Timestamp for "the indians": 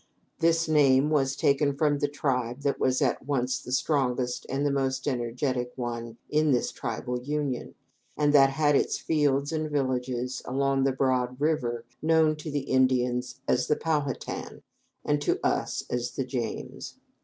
12.49-13.41